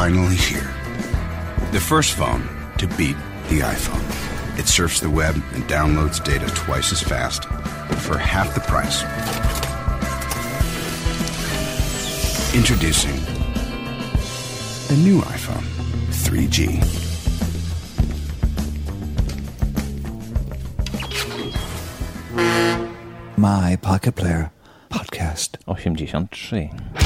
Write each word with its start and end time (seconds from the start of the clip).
finally 0.00 0.34
here. 0.34 0.74
The 1.70 1.78
first 1.78 2.14
phone 2.14 2.42
to 2.78 2.88
beat 2.98 3.16
the 3.48 3.60
iPhone. 3.60 4.02
It 4.58 4.66
surfs 4.66 4.98
the 4.98 5.08
web 5.08 5.36
and 5.52 5.62
downloads 5.68 6.18
data 6.22 6.46
twice 6.46 6.90
as 6.90 7.00
fast 7.00 7.44
for 8.04 8.18
half 8.18 8.52
the 8.56 8.60
price. 8.62 9.04
Introducing 12.56 13.14
the 14.88 15.00
new 15.00 15.20
iPhone 15.20 15.62
3G. 16.24 16.82
My 23.38 23.76
Pocket 23.76 24.16
Player 24.16 24.50
Podcast 24.90 25.58
83 25.68 27.03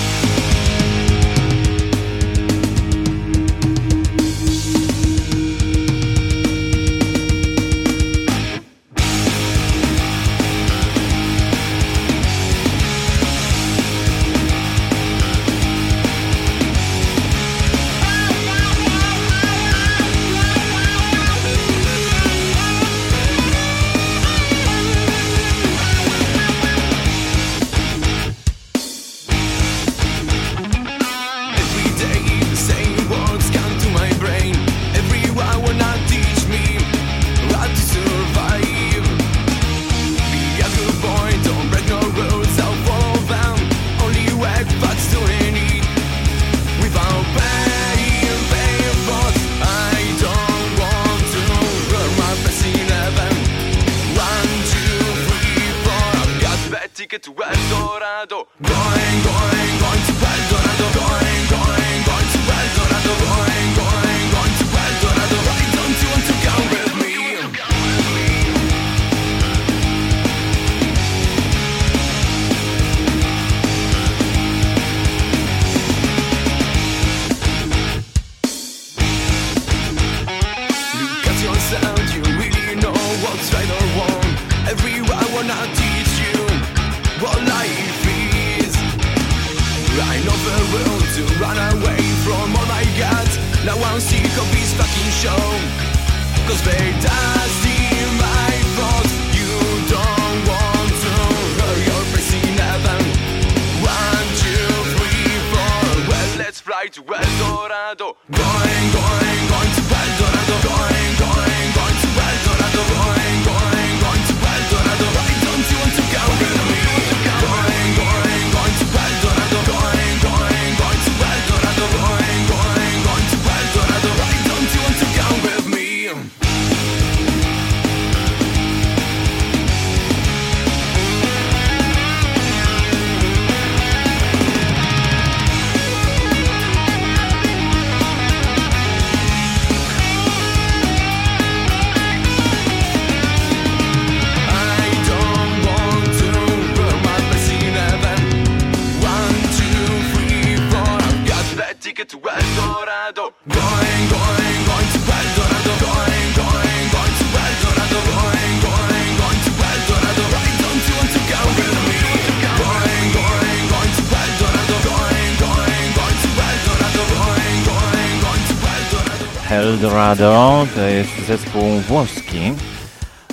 Eldorado 169.50 170.66
to 170.74 170.80
jest 170.80 171.26
zespół 171.26 171.62
włoski, 171.88 172.52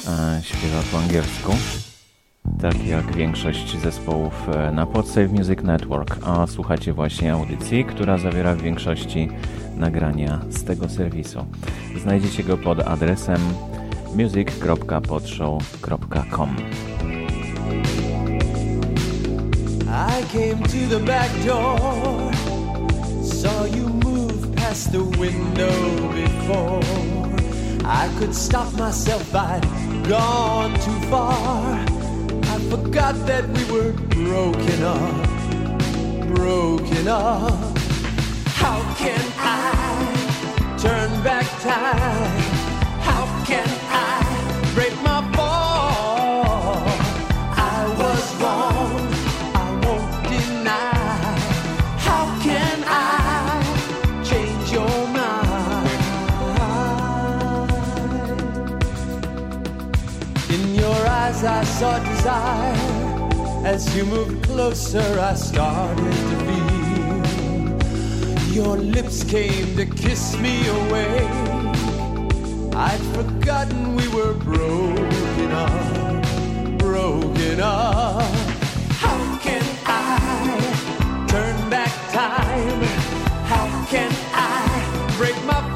e, 0.08 0.42
śpiewa 0.44 0.81
po 0.92 0.98
angielsku, 0.98 1.56
tak 2.62 2.86
jak 2.86 3.16
większość 3.16 3.78
zespołów 3.78 4.50
e, 4.50 4.72
na 4.72 4.86
Podsave 4.86 5.28
Music 5.28 5.62
Network, 5.64 6.18
a 6.24 6.48
słuchacie 6.48 6.94
właśnie 6.94 7.34
audycji, 7.34 7.86
która 7.86 8.18
zawiera 8.18 8.56
w 8.56 8.62
większości 8.62 9.30
nagrania 9.78 10.40
z 10.50 10.64
tego 10.64 10.90
serwisu. 10.90 11.46
Znajdziecie 12.02 12.44
go 12.44 12.58
pod 12.58 12.80
adresem 12.80 13.42
music.podshow.com 14.16 16.56
I 19.88 20.24
came 20.34 20.64
to 20.64 20.88
the 20.90 21.00
back 21.06 21.30
door, 21.46 21.80
saw 23.24 23.68
you 23.78 23.90
move. 23.90 24.15
past 24.75 24.91
the 24.91 25.03
window 25.03 25.78
before 26.12 26.81
I 27.86 28.13
could 28.18 28.36
stop 28.36 28.74
myself, 28.74 29.34
I'd 29.34 29.63
gone 30.09 30.74
too 30.81 31.00
far. 31.09 31.80
I 32.53 32.59
forgot 32.69 33.16
that 33.25 33.47
we 33.56 33.63
were 33.72 33.94
broken 33.94 34.84
up, 34.84 36.36
broken 36.36 37.08
up. 37.08 37.78
How 38.47 38.96
can 38.97 39.22
I? 39.38 39.84
I 61.45 61.63
saw 61.63 62.00
desire. 62.00 62.75
As 63.63 63.95
you 63.95 64.06
moved 64.06 64.44
closer, 64.45 65.19
I 65.19 65.36
started 65.36 66.12
to 66.30 66.36
feel 66.45 66.65
your 68.56 68.77
lips 68.77 69.24
came 69.24 69.75
to 69.75 69.86
kiss 69.86 70.38
me 70.38 70.68
away. 70.68 71.27
I'd 72.74 73.01
forgotten 73.13 73.95
we 73.95 74.07
were 74.07 74.33
broken 74.33 75.51
up, 75.51 76.80
broken 76.80 77.59
up. 77.59 78.24
How 79.03 79.38
can 79.39 79.63
I 79.86 81.27
turn 81.27 81.69
back 81.69 81.91
time? 82.12 82.81
How 83.45 83.68
can 83.89 84.12
I 84.33 85.15
break 85.18 85.36
my 85.44 85.75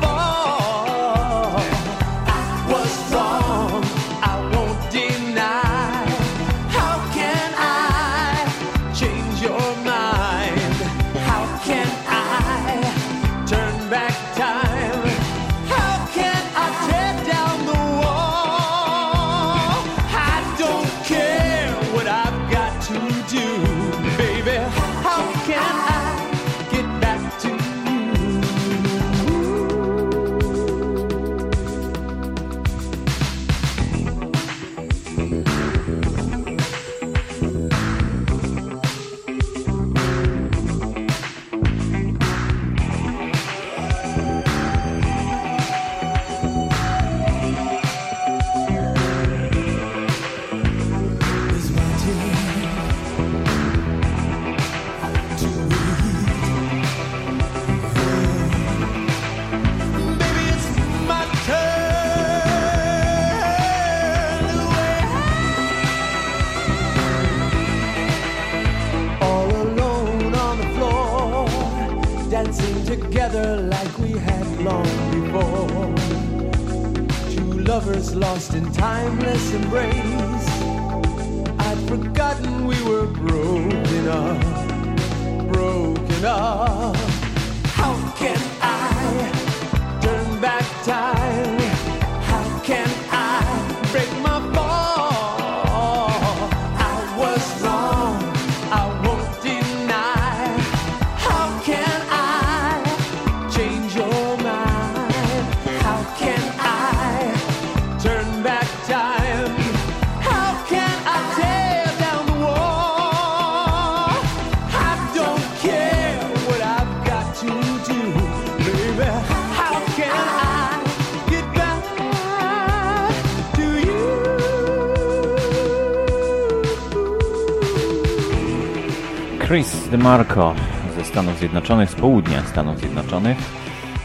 Chris 129.50 129.90
DeMarco 129.90 130.56
ze 130.98 131.04
Stanów 131.04 131.38
Zjednoczonych, 131.38 131.90
z 131.90 131.96
południa 131.96 132.46
Stanów 132.46 132.80
Zjednoczonych. 132.80 133.38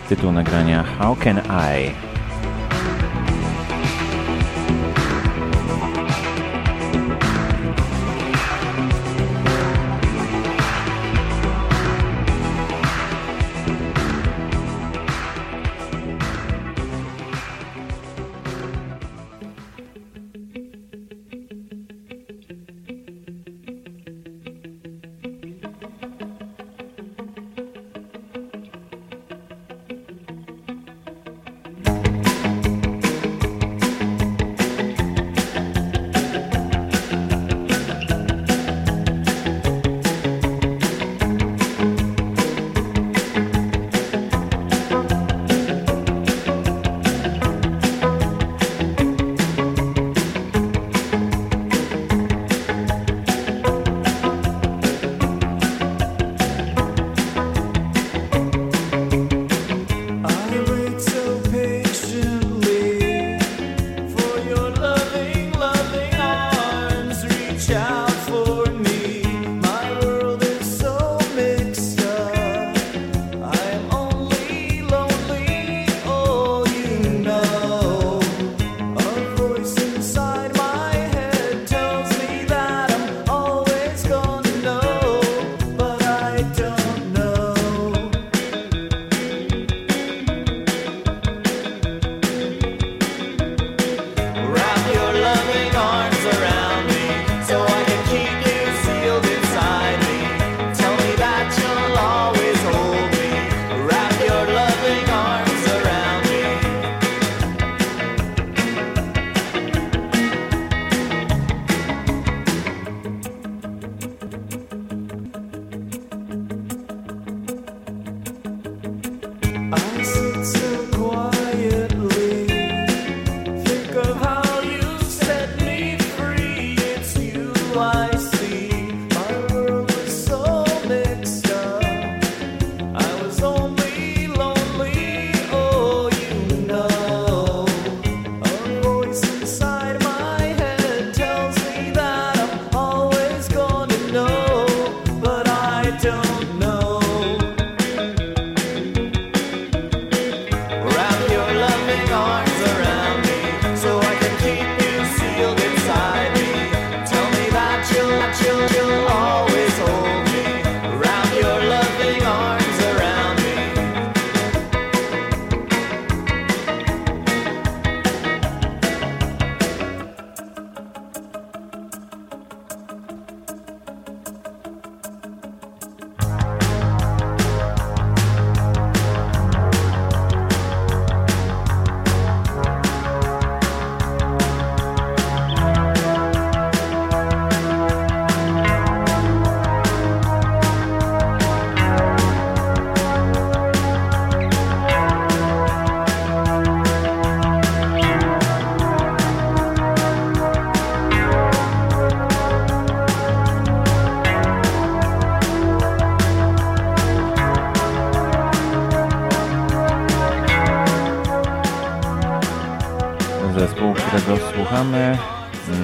Tytuł 0.09 0.33
nagrania 0.33 0.83
How 0.83 1.17
Can 1.17 1.39
I? 1.39 2.14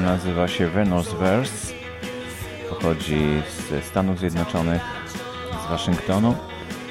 nazywa 0.05 0.49
się 0.49 0.69
Venus 0.69 1.13
Verse. 1.13 1.75
Pochodzi 2.71 3.43
ze 3.71 3.83
Stanów 3.83 4.19
Zjednoczonych, 4.19 4.83
z 5.67 5.71
Waszyngtonu. 5.71 6.35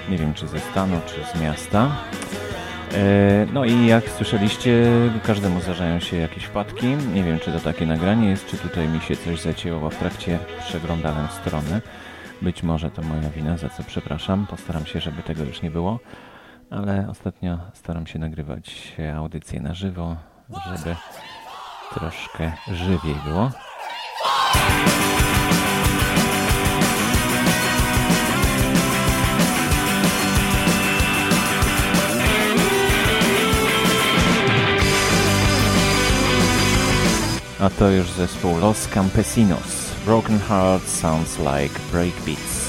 Nie 0.09 0.17
wiem, 0.17 0.33
czy 0.33 0.47
ze 0.47 0.59
stanu, 0.59 1.01
czy 1.07 1.37
z 1.37 1.41
miasta. 1.41 1.91
E, 2.93 3.47
no 3.53 3.65
i 3.65 3.85
jak 3.85 4.09
słyszeliście, 4.09 4.91
każdemu 5.23 5.61
zdarzają 5.61 5.99
się 5.99 6.17
jakieś 6.17 6.43
wpadki. 6.43 6.87
Nie 6.87 7.23
wiem, 7.23 7.39
czy 7.39 7.51
to 7.51 7.59
takie 7.59 7.85
nagranie 7.85 8.29
jest, 8.29 8.47
czy 8.47 8.57
tutaj 8.57 8.87
mi 8.87 9.01
się 9.01 9.15
coś 9.15 9.41
zacięło, 9.41 9.89
w 9.89 9.95
trakcie 9.95 10.39
przeglądałem 10.67 11.27
strony. 11.27 11.81
Być 12.41 12.63
może 12.63 12.91
to 12.91 13.01
moja 13.01 13.29
wina, 13.29 13.57
za 13.57 13.69
co 13.69 13.83
przepraszam. 13.83 14.47
Postaram 14.47 14.85
się, 14.85 14.99
żeby 14.99 15.23
tego 15.23 15.43
już 15.43 15.61
nie 15.61 15.71
było. 15.71 15.99
Ale 16.69 17.07
ostatnio 17.09 17.57
staram 17.73 18.07
się 18.07 18.19
nagrywać 18.19 18.95
audycje 19.15 19.61
na 19.61 19.73
żywo, 19.73 20.15
żeby 20.49 20.95
troszkę 21.93 22.51
żywiej 22.67 23.15
było. 23.25 23.51
A 37.59 37.69
to 37.69 37.89
już 37.89 38.11
zespół 38.11 38.57
Los 38.57 38.87
Campesinos. 38.87 39.95
Broken 40.05 40.39
Heart 40.39 40.89
sounds 40.89 41.37
like 41.39 41.79
breakbeats. 41.91 42.68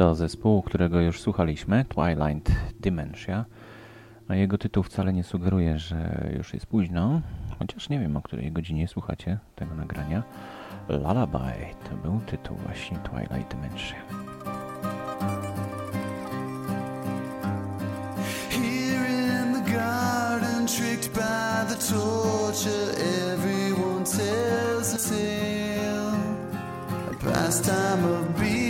to 0.00 0.14
zespół, 0.14 0.62
którego 0.62 1.00
już 1.00 1.20
słuchaliśmy, 1.20 1.84
Twilight 1.84 2.52
Dementia, 2.80 3.44
a 4.28 4.34
jego 4.34 4.58
tytuł 4.58 4.82
wcale 4.82 5.12
nie 5.12 5.24
sugeruje, 5.24 5.78
że 5.78 6.30
już 6.36 6.54
jest 6.54 6.66
późno, 6.66 7.20
chociaż 7.58 7.88
nie 7.88 8.00
wiem 8.00 8.16
o 8.16 8.22
której 8.22 8.52
godzinie 8.52 8.88
słuchacie 8.88 9.38
tego 9.56 9.74
nagrania. 9.74 10.22
Lullaby 10.88 11.38
to 11.90 11.96
był 11.96 12.20
tytuł 12.20 12.56
właśnie 12.56 12.98
Twilight 12.98 13.54
Dementia. 13.54 13.96
Here 18.50 19.08
in 19.08 19.54
the 19.54 19.72
garden, 19.72 20.66
tricked 20.66 21.12
by 21.14 21.74
the 21.74 21.94
torture, 21.94 22.94
everyone 23.32 24.04
tells 24.04 24.94
a 24.94 25.08
tale. 25.08 26.18
A 27.10 27.24
pastime 27.24 28.04
of 28.04 28.40
being 28.40 28.69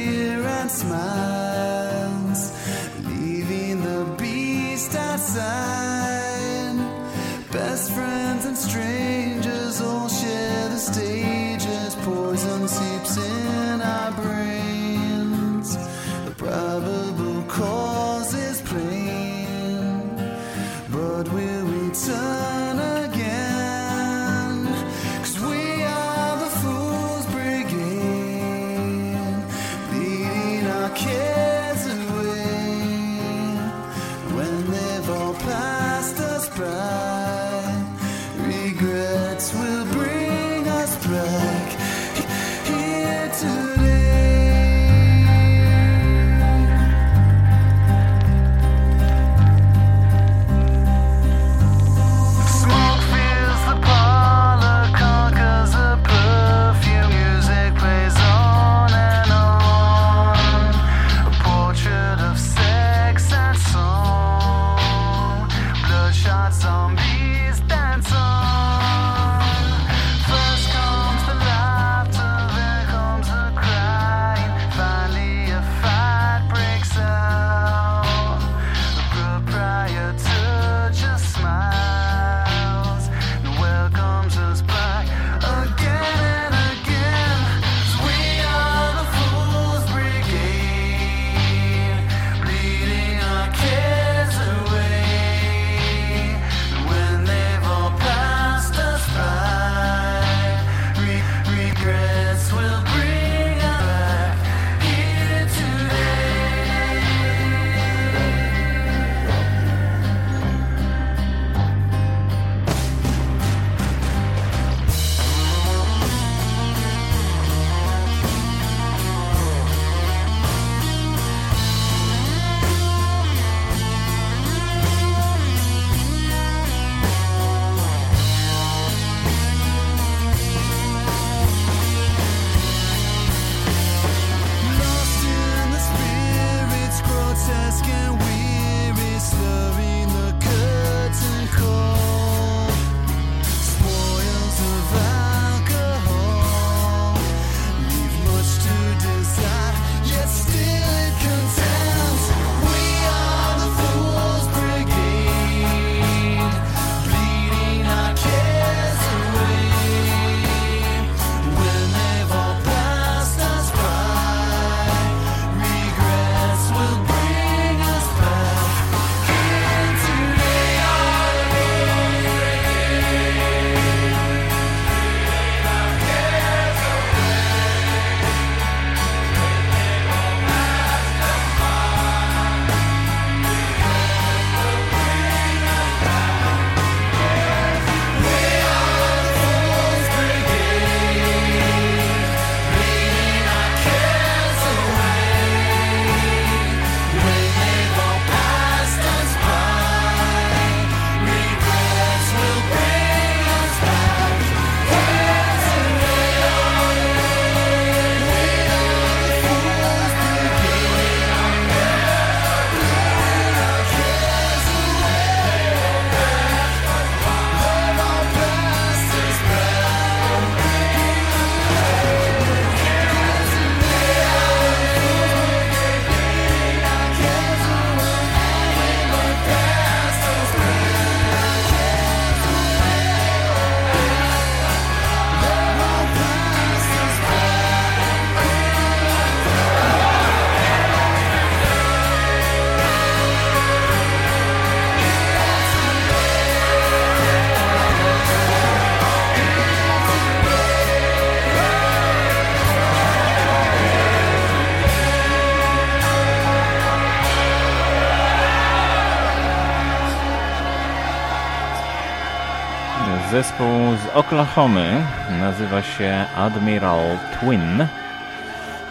Zespół 263.41 263.97
z 263.97 264.17
Oklahomy 264.17 265.07
nazywa 265.41 265.83
się 265.83 266.25
Admiral 266.37 267.19
Twin. 267.41 267.87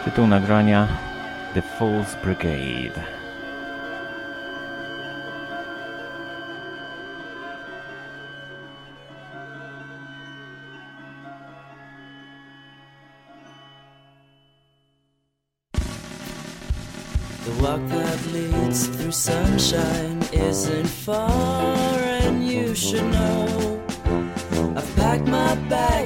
Tytuł 0.04 0.26
nagrania 0.26 0.88
The 1.54 1.62
Fool's 1.62 2.16
Brigade. 2.24 3.00
The 17.44 17.62
walk 17.62 17.80
that 17.88 18.32
leads 18.32 18.88
through 18.88 19.14
sunshine 19.14 20.20
isn't 20.32 20.88
far, 20.88 21.98
and 22.26 22.44
you 22.48 22.74
should 22.74 23.12
know. 23.12 23.49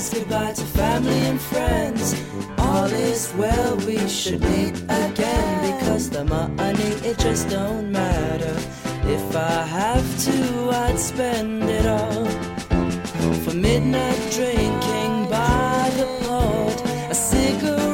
Bags, 0.04 0.18
goodbye 0.18 0.52
to 0.52 0.64
family 0.64 1.18
and 1.30 1.40
friends. 1.40 2.14
All 2.58 2.84
is 2.84 3.32
well, 3.38 3.76
we 3.86 4.06
should 4.06 4.40
meet 4.42 4.76
again 4.82 5.78
because 5.78 6.10
the 6.10 6.24
money 6.24 6.90
it 7.08 7.18
just 7.18 7.48
don't 7.48 7.90
matter. 7.90 8.54
If 9.08 9.34
I 9.34 9.62
have 9.62 10.24
to, 10.24 10.70
I'd 10.70 10.98
spend 10.98 11.62
it 11.64 11.86
all 11.86 12.26
for 13.44 13.54
midnight 13.54 14.20
drinking 14.30 15.30
by 15.30 15.90
the 15.96 16.06
port, 16.22 17.10
a 17.10 17.14
cigarette 17.14 17.93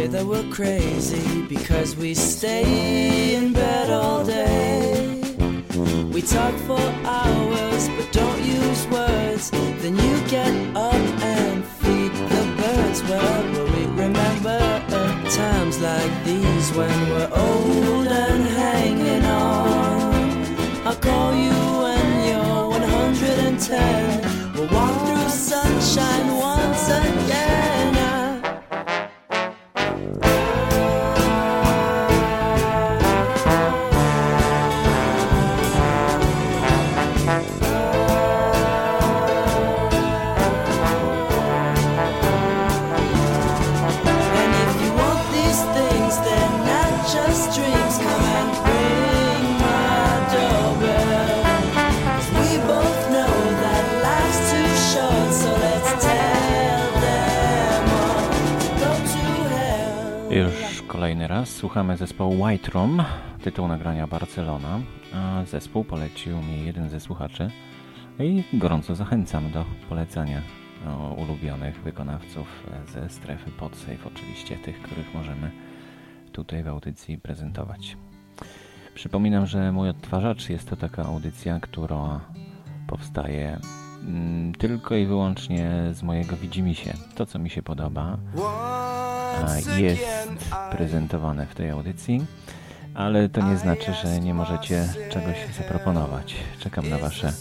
say 0.00 0.06
that 0.06 0.24
we're 0.24 0.50
crazy 0.50 1.42
because 1.42 1.94
we 1.94 2.14
stay 2.14 2.79
Już 60.30 60.82
kolejny 60.82 61.28
raz 61.28 61.56
słuchamy 61.56 61.96
zespołu 61.96 62.42
White 62.44 62.70
Room, 62.70 63.02
tytuł 63.42 63.68
nagrania 63.68 64.06
Barcelona, 64.06 64.80
a 65.14 65.44
zespół 65.44 65.84
polecił 65.84 66.42
mi 66.42 66.66
jeden 66.66 66.88
ze 66.88 67.00
słuchaczy 67.00 67.50
i 68.18 68.44
gorąco 68.52 68.94
zachęcam 68.94 69.50
do 69.50 69.64
polecania 69.88 70.42
no, 70.84 71.14
ulubionych 71.18 71.82
wykonawców 71.82 72.46
ze 72.92 73.08
strefy 73.08 73.50
Podsafe, 73.50 73.96
oczywiście 74.04 74.56
tych, 74.56 74.82
których 74.82 75.14
możemy 75.14 75.50
tutaj 76.32 76.62
w 76.62 76.68
audycji 76.68 77.18
prezentować. 77.18 77.96
Przypominam, 78.94 79.46
że 79.46 79.72
mój 79.72 79.88
odtwarzacz 79.88 80.48
jest 80.48 80.70
to 80.70 80.76
taka 80.76 81.04
audycja, 81.04 81.60
która 81.60 82.20
powstaje 82.86 83.58
mm, 84.02 84.54
tylko 84.54 84.94
i 84.96 85.06
wyłącznie 85.06 85.70
z 85.92 86.02
mojego 86.02 86.36
widzimisię. 86.36 86.94
To, 87.14 87.26
co 87.26 87.38
mi 87.38 87.50
się 87.50 87.62
podoba, 87.62 88.18
jest 89.76 90.28
prezentowane 90.70 91.46
w 91.46 91.54
tej 91.54 91.70
audycji, 91.70 92.26
ale 92.94 93.28
to 93.28 93.42
nie 93.42 93.56
znaczy, 93.56 93.92
że 93.94 94.20
nie 94.20 94.34
możecie 94.34 94.88
czegoś 95.10 95.36
zaproponować. 95.58 96.36
Czekam 96.58 96.88
na 96.88 96.98
Wasze 96.98 97.32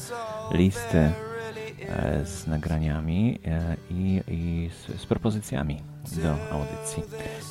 listy 0.51 0.97
e, 0.97 2.25
z 2.25 2.47
nagraniami 2.47 3.39
e, 3.45 3.75
i, 3.91 4.21
i 4.27 4.69
z, 4.69 5.01
z 5.01 5.05
propozycjami 5.05 5.81
do 6.23 6.51
audycji. 6.51 7.03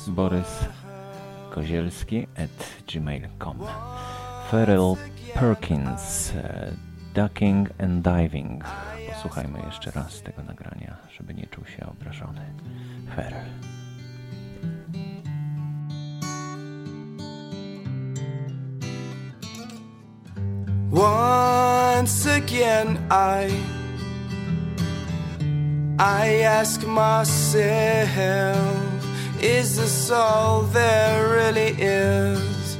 Borys 0.07 0.65
Kozielski 1.51 2.27
at 2.35 2.83
gmail.com 2.93 3.57
Feral 4.51 4.95
Perkins 5.33 6.33
e, 6.35 6.71
Ducking 7.15 7.69
and 7.79 8.01
Diving 8.01 8.63
Posłuchajmy 9.13 9.59
jeszcze 9.65 9.91
raz 9.91 10.21
tego 10.21 10.43
nagrania, 10.43 10.97
żeby 11.17 11.33
nie 11.33 11.47
czuł 11.47 11.65
się 11.65 11.85
obrażony. 11.85 12.41
Feral 13.15 13.45
Once 20.91 22.25
again, 22.25 22.97
I 23.11 23.51
I 25.99 26.41
ask 26.41 26.83
myself, 26.83 27.59
is 29.39 29.77
this 29.77 30.09
all 30.09 30.63
there 30.63 31.29
really 31.29 31.75
is 31.77 32.77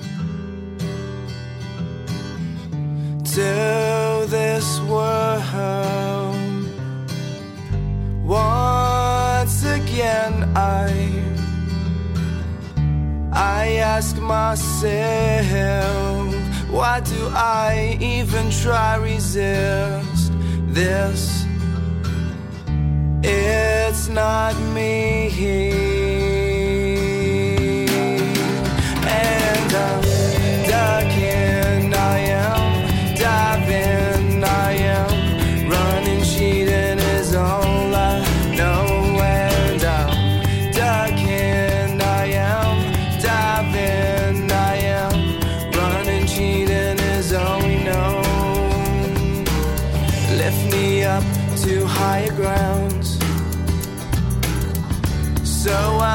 to 3.35 4.25
this 4.27 4.79
world? 4.89 6.35
Once 8.25 9.63
again, 9.65 10.51
I 10.55 10.89
I 13.31 13.75
ask 13.75 14.17
myself. 14.17 16.18
Why 16.71 16.99
do 16.99 17.29
I 17.33 17.97
even 17.99 18.51
try 18.51 18.95
resist 18.97 20.31
this? 20.67 21.45
It's 23.23 24.07
not 24.07 24.55
me. 24.73 25.29
And 29.07 29.73
I'm 29.73 30.08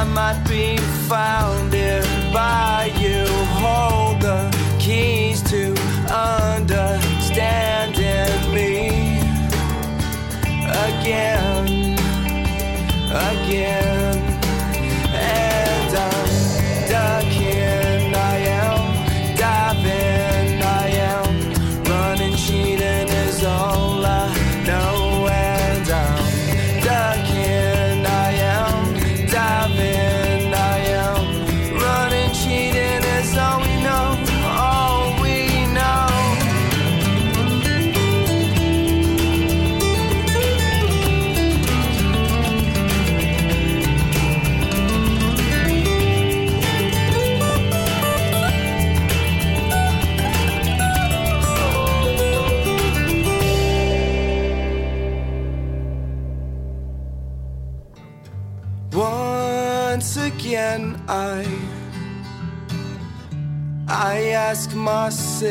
I 0.04 0.06
might 0.08 0.44
be 0.46 0.76
founded 1.08 2.04
by 2.30 2.73
I 61.06 61.44
I 63.86 64.18
ask 64.30 64.74
myself, 64.74 65.48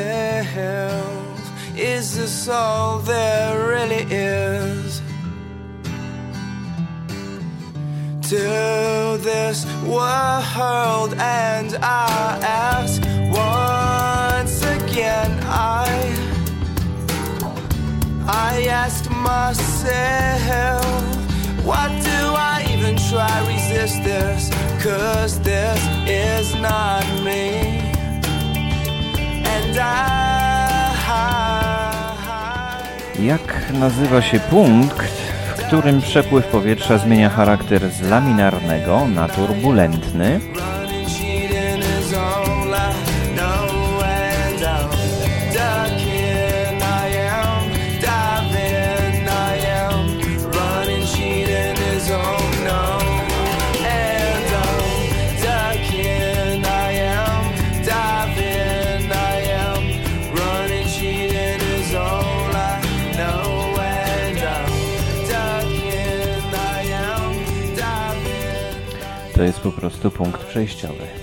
is 1.78 2.18
this 2.18 2.48
all 2.48 3.00
there 3.00 3.68
really 3.68 4.06
is? 4.10 5.02
To 8.30 9.18
this 9.22 9.66
world, 9.86 11.14
and 11.20 11.76
I 11.84 12.40
ask 12.42 13.00
once 13.32 14.64
again, 14.64 15.40
I 15.44 15.88
I 18.26 18.66
ask 18.70 19.08
myself, 19.12 20.86
why 21.64 21.90
do 22.02 22.34
I 22.36 22.66
even 22.74 22.98
try 22.98 23.40
resist 23.48 24.04
this? 24.04 24.53
Cause 24.84 25.40
this 25.40 25.80
is 26.08 26.56
not 26.60 27.06
me. 27.24 27.80
And 29.46 29.78
I. 29.78 30.44
Jak 33.26 33.72
nazywa 33.74 34.22
się 34.22 34.40
punkt, 34.40 35.02
w 35.58 35.66
którym 35.68 36.02
przepływ 36.02 36.46
powietrza 36.46 36.98
zmienia 36.98 37.30
charakter 37.30 37.90
z 37.90 38.02
laminarnego 38.02 39.08
na 39.08 39.30
turbulentny? 39.30 40.40
To 69.44 69.48
jest 69.48 69.60
po 69.60 69.72
prostu 69.72 70.12
punkt 70.12 70.46
przejściowy. 70.46 71.23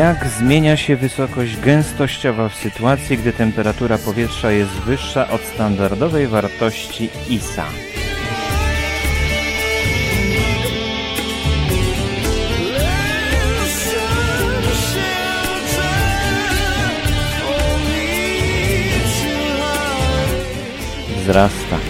Jak 0.00 0.28
zmienia 0.28 0.76
się 0.76 0.96
wysokość 0.96 1.56
gęstościowa 1.56 2.48
w 2.48 2.54
sytuacji, 2.54 3.18
gdy 3.18 3.32
temperatura 3.32 3.98
powietrza 3.98 4.52
jest 4.52 4.72
wyższa 4.72 5.28
od 5.28 5.40
standardowej 5.40 6.26
wartości 6.26 7.10
ISA? 7.28 7.66
Wzrasta. 21.16 21.89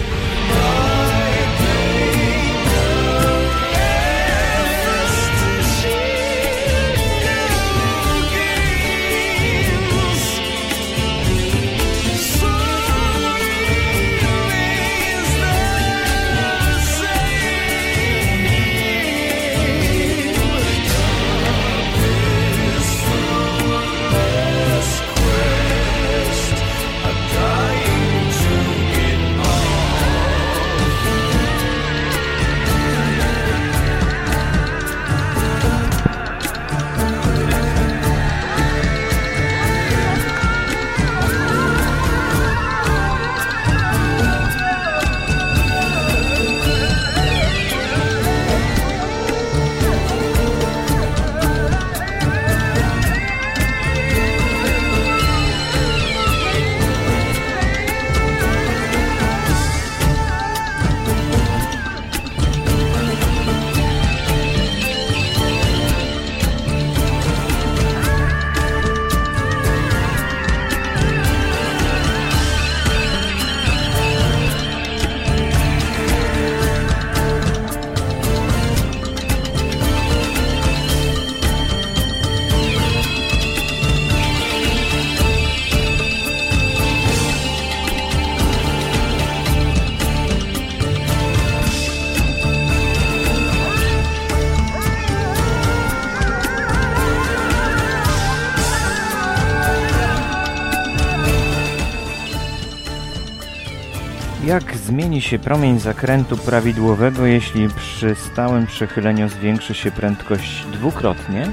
zmieni 104.91 105.21
się 105.21 105.39
promień 105.39 105.79
zakrętu 105.79 106.37
prawidłowego, 106.37 107.25
jeśli 107.25 107.69
przy 107.69 108.15
stałym 108.15 108.67
przechyleniu 108.67 109.29
zwiększy 109.29 109.73
się 109.73 109.91
prędkość 109.91 110.65
dwukrotnie? 110.65 111.51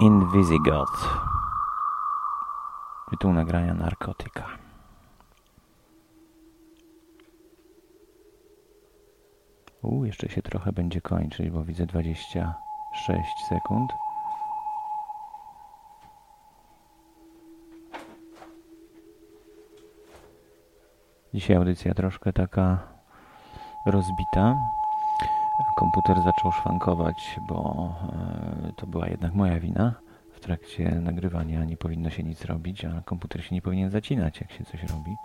Invisigot. 0.00 0.90
Tytuł 3.10 3.32
nagrania 3.32 3.74
narkotyka. 3.74 4.46
U, 9.82 10.04
jeszcze 10.04 10.28
się 10.28 10.42
trochę 10.42 10.72
będzie 10.72 11.00
kończyć, 11.00 11.50
bo 11.50 11.64
widzę 11.64 11.86
26 11.86 13.28
sekund. 13.48 14.07
Dzisiaj 21.34 21.56
audycja 21.56 21.94
troszkę 21.94 22.32
taka 22.32 22.78
rozbita. 23.86 24.56
Komputer 25.76 26.22
zaczął 26.22 26.52
szwankować, 26.52 27.40
bo 27.48 27.94
e, 28.68 28.72
to 28.76 28.86
była 28.86 29.08
jednak 29.08 29.34
moja 29.34 29.60
wina. 29.60 29.94
W 30.34 30.40
trakcie 30.40 30.90
nagrywania 30.90 31.64
nie 31.64 31.76
powinno 31.76 32.10
się 32.10 32.22
nic 32.22 32.44
robić, 32.44 32.84
a 32.84 33.00
komputer 33.04 33.44
się 33.44 33.54
nie 33.54 33.62
powinien 33.62 33.90
zacinać, 33.90 34.40
jak 34.40 34.52
się 34.52 34.64
coś 34.64 34.82
robi. 34.82 35.16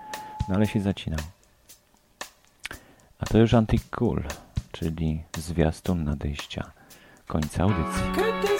No 0.50 0.56
ale 0.56 0.68
się 0.68 0.82
zacinał. 0.82 1.20
A 3.20 3.26
to 3.26 3.38
już 3.38 3.54
Antique 3.54 3.90
Cool, 3.90 4.24
czyli 4.72 5.24
zwiastun 5.38 6.04
nadejścia 6.04 6.72
końca 7.28 7.64
audycji. 7.64 8.53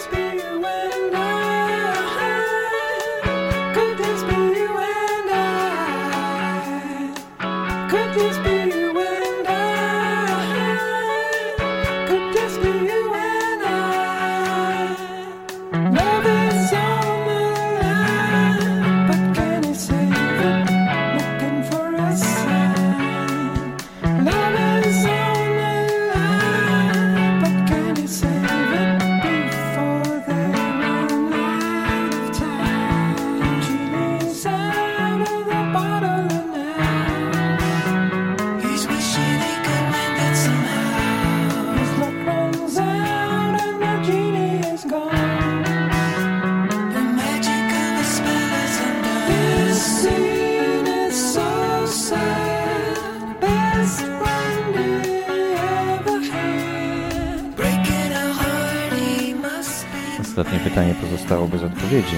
Ostatnie 60.44 60.70
pytanie 60.70 60.94
pozostało 60.94 61.48
bez 61.48 61.62
odpowiedzi, 61.62 62.16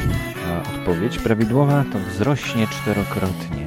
a 0.48 0.76
odpowiedź 0.76 1.18
prawidłowa 1.18 1.84
to 1.92 1.98
wzrośnie 1.98 2.66
czterokrotnie. 2.66 3.65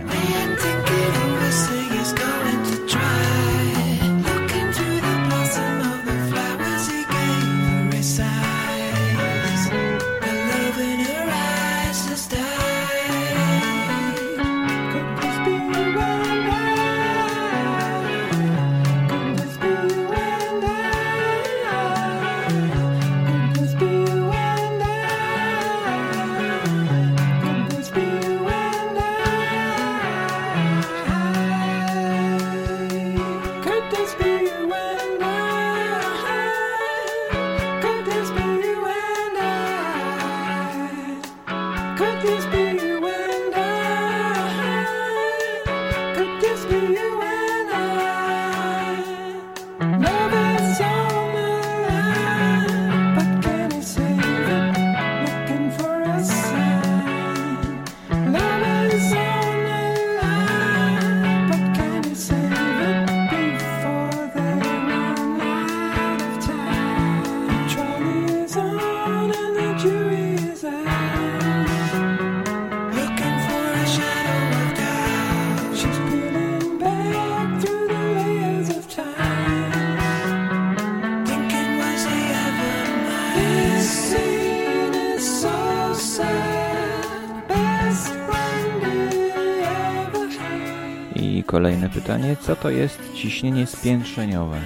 Kolejne 91.50 91.90
pytanie, 91.90 92.36
co 92.42 92.56
to 92.56 92.70
jest 92.70 93.14
ciśnienie 93.14 93.68
spiętrzeniowe? 93.68 94.62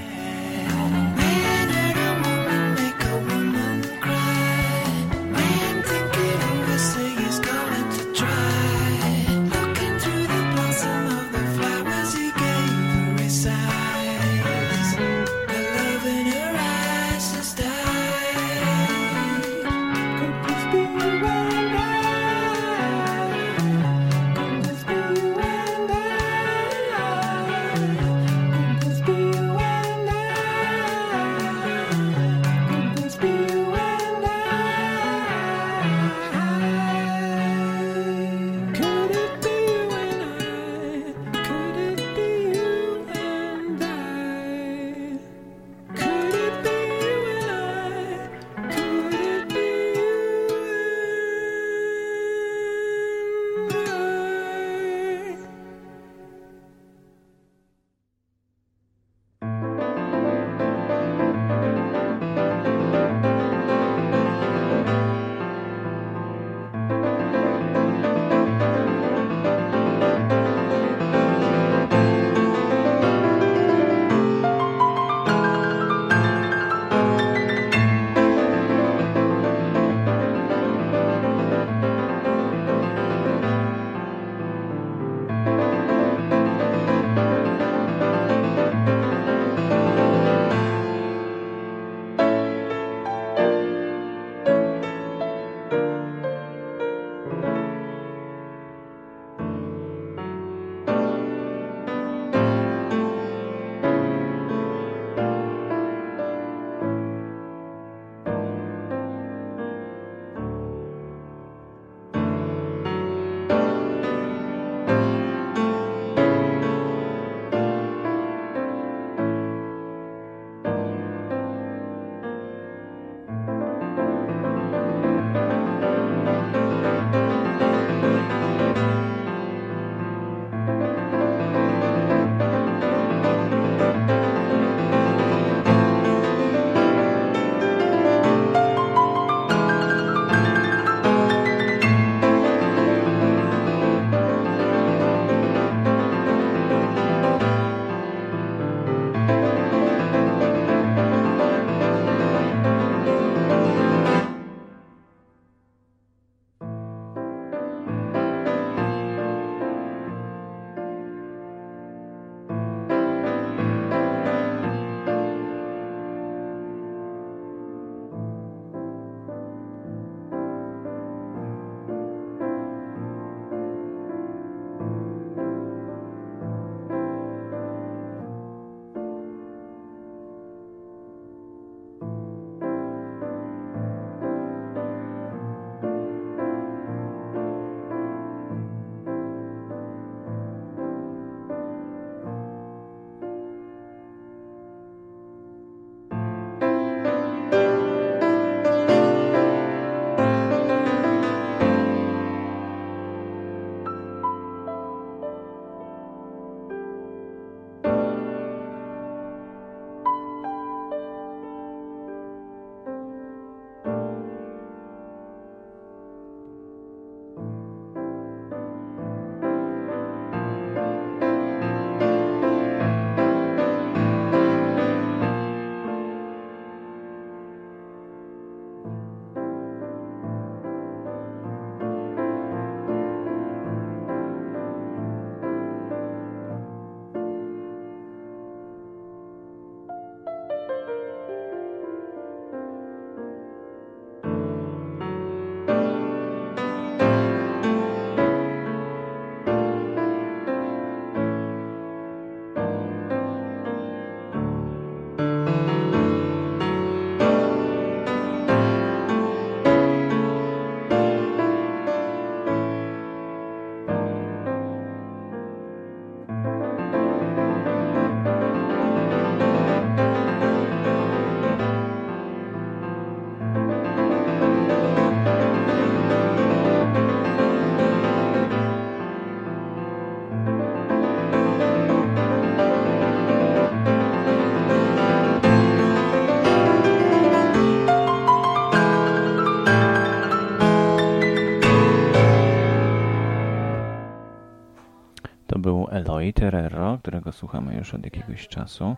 Zoe 296.24 296.34
Terrero, 296.34 296.98
którego 296.98 297.32
słuchamy 297.32 297.76
już 297.76 297.94
od 297.94 298.04
jakiegoś 298.04 298.48
czasu. 298.48 298.96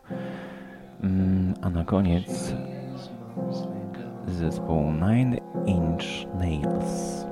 Mm, 1.04 1.54
a 1.62 1.70
na 1.70 1.84
koniec 1.84 2.54
zespół 4.28 4.92
Nine 4.92 5.38
Inch 5.66 6.36
Nails. 6.40 7.26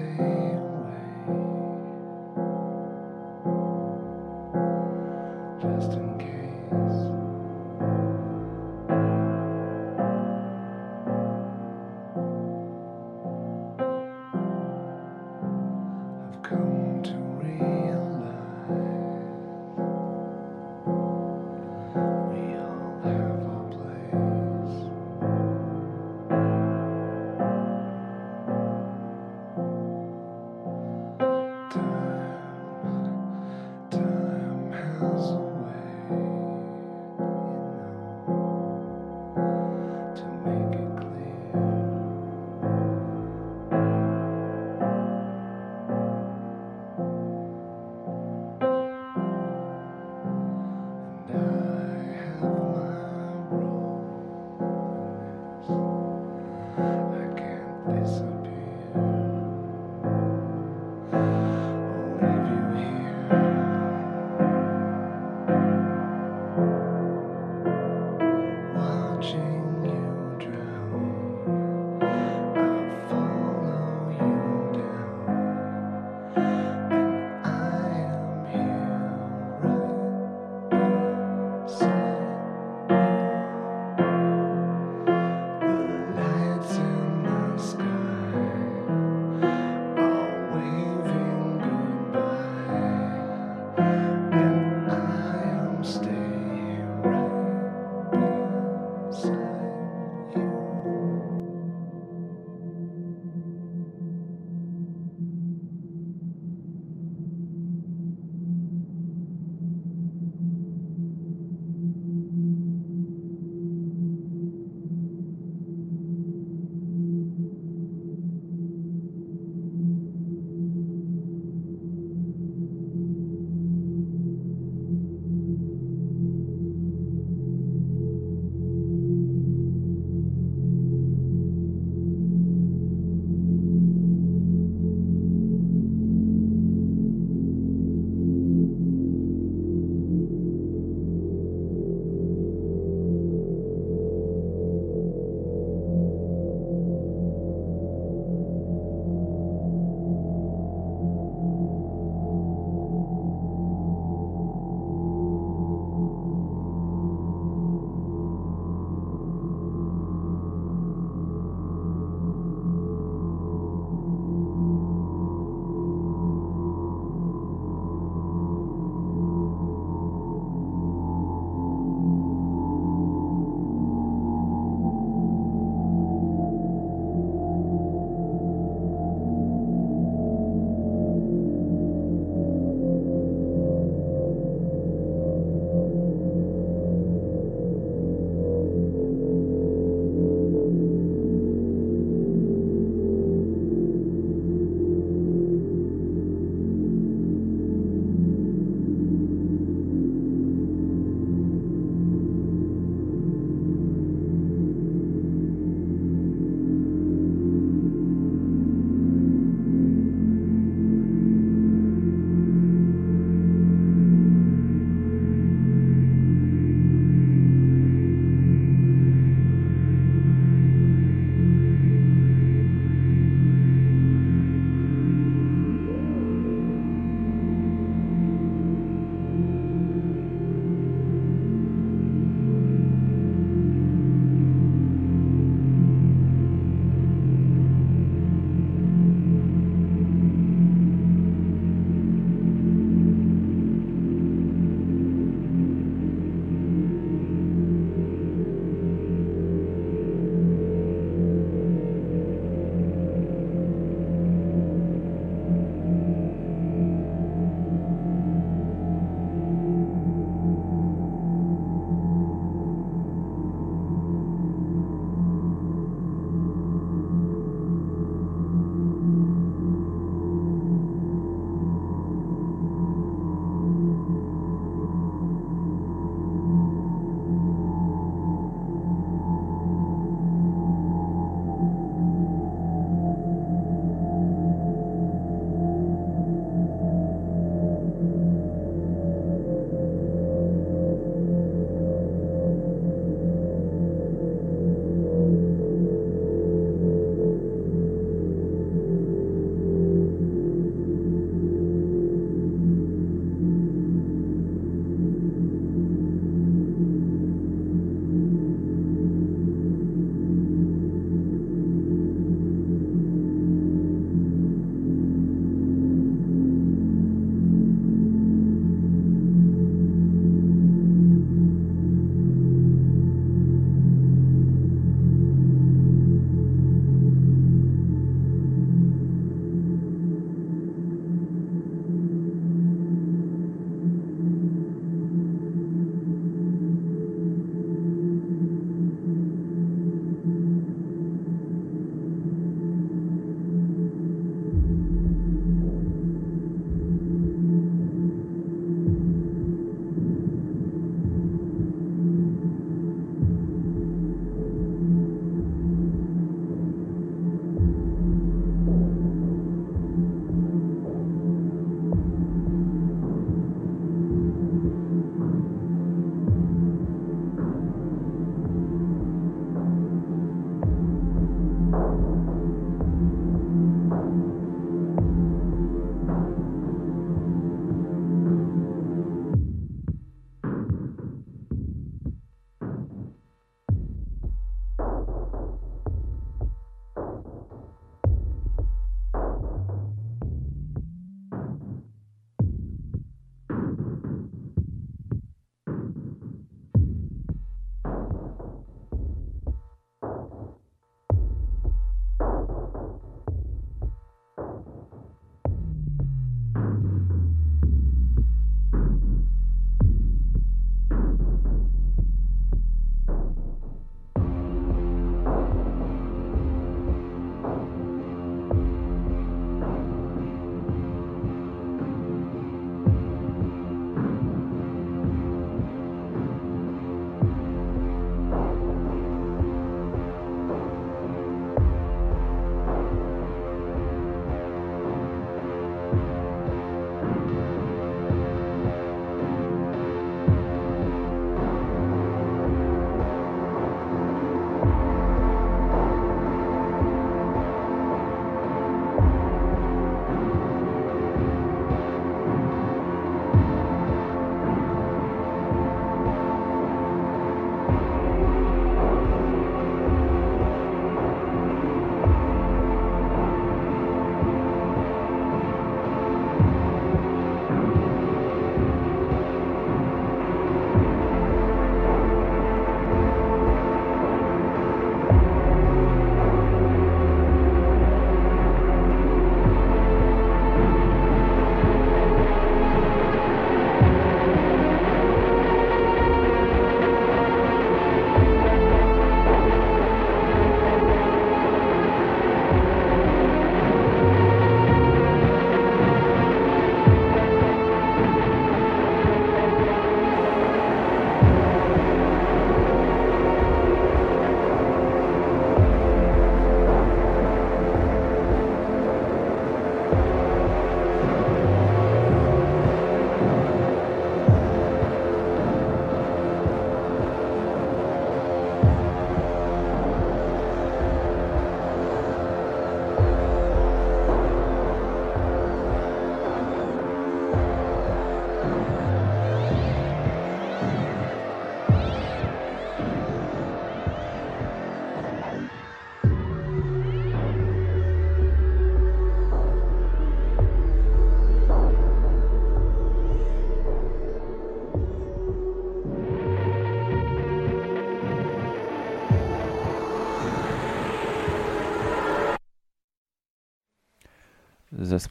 day. 0.00 0.29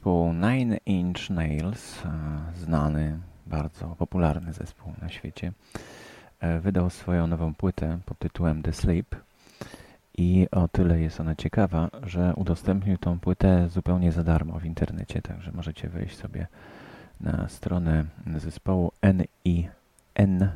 Zespołu 0.00 0.32
Nine 0.32 0.78
Inch 0.86 1.30
Nails, 1.30 2.04
e, 2.04 2.10
znany, 2.56 3.18
bardzo 3.46 3.86
popularny 3.86 4.52
zespół 4.52 4.92
na 5.02 5.08
świecie, 5.08 5.52
e, 6.40 6.60
wydał 6.60 6.90
swoją 6.90 7.26
nową 7.26 7.54
płytę 7.54 7.98
pod 8.06 8.18
tytułem 8.18 8.62
The 8.62 8.72
Sleep 8.72 9.16
i 10.18 10.46
o 10.50 10.68
tyle 10.68 11.00
jest 11.00 11.20
ona 11.20 11.34
ciekawa, 11.34 11.90
że 12.02 12.32
udostępnił 12.36 12.98
tą 12.98 13.18
płytę 13.18 13.68
zupełnie 13.68 14.12
za 14.12 14.24
darmo 14.24 14.58
w 14.58 14.64
internecie, 14.64 15.22
także 15.22 15.52
możecie 15.52 15.88
wejść 15.88 16.16
sobie 16.16 16.46
na 17.20 17.48
stronę 17.48 18.04
zespołu 18.36 18.92
nin.com 19.46 20.50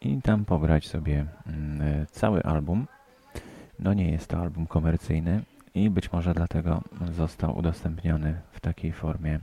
i 0.00 0.22
tam 0.22 0.44
pobrać 0.44 0.88
sobie 0.88 1.26
mm, 1.46 2.06
cały 2.06 2.42
album. 2.42 2.86
No 3.78 3.92
nie 3.92 4.10
jest 4.10 4.28
to 4.28 4.38
album 4.38 4.66
komercyjny 4.66 5.42
i 5.74 5.90
być 5.90 6.12
może 6.12 6.34
dlatego 6.34 6.82
został 7.12 7.58
udostępniony 7.58 8.40
w 8.52 8.60
takiej 8.60 8.92
formie 8.92 9.40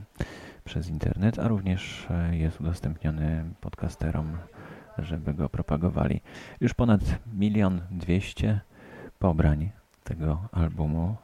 przez 0.64 0.88
internet, 0.88 1.38
a 1.38 1.48
również 1.48 2.06
e, 2.10 2.36
jest 2.36 2.60
udostępniony 2.60 3.44
podcasterom, 3.60 4.36
żeby 4.98 5.34
go 5.34 5.48
propagowali. 5.48 6.20
Już 6.60 6.74
ponad 6.74 7.00
milion 7.32 7.80
dwieście 7.90 8.60
pobrań 9.18 9.70
tego 10.04 10.48
albumu. 10.52 11.16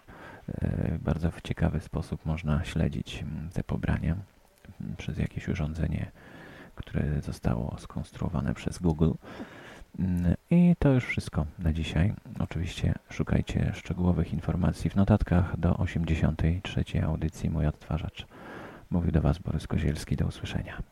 E, 0.49 0.99
Bardzo 1.03 1.31
w 1.31 1.43
ciekawy 1.43 1.81
sposób 1.81 2.27
można 2.27 2.65
śledzić 2.65 3.25
te 3.53 3.65
pobrania 3.65 4.17
przez 4.97 5.19
jakieś 5.19 5.49
urządzenie, 5.49 6.11
które 6.75 7.23
zostało 7.23 7.77
skonstruowane 7.79 8.55
przez 8.55 8.79
Google. 8.79 9.13
I 10.51 10.77
to 10.79 10.89
już 10.89 11.05
wszystko 11.05 11.47
na 11.59 11.73
dzisiaj. 11.73 12.15
Oczywiście 12.39 12.95
szukajcie 13.11 13.73
szczegółowych 13.75 14.33
informacji 14.33 14.91
w 14.91 14.97
notatkach 14.97 15.59
do 15.59 15.77
83. 15.77 16.85
audycji 17.03 17.51
Mój 17.51 17.67
Odtwarzacz. 17.67 18.27
Mówił 18.91 19.13
do 19.13 19.21
Was 19.21 19.39
Borys 19.39 19.67
Kozielski. 19.67 20.17
Do 20.17 20.27
usłyszenia. 20.27 20.83